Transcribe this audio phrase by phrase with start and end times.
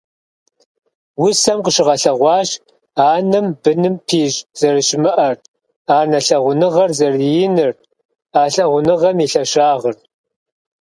[1.23, 2.49] Усэм къыщыгъэлъэгъуащ
[3.11, 5.35] анэм быным пищӀ зэрыщымыӀэр,
[5.97, 7.71] анэ лъагъуныгъэр зэрыиныр,
[8.39, 9.95] а лъагъуныгъэм и лъэщагъыр.